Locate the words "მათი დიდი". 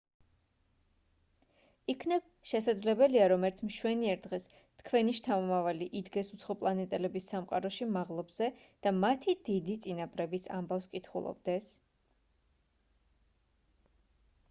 9.03-9.75